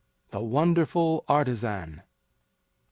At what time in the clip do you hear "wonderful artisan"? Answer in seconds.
0.41-1.99